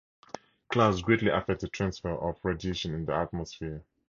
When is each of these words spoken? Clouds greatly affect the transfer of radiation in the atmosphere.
Clouds 0.69 1.03
greatly 1.03 1.29
affect 1.29 1.61
the 1.61 1.67
transfer 1.67 2.09
of 2.09 2.39
radiation 2.43 2.95
in 2.95 3.05
the 3.05 3.13
atmosphere. 3.13 3.83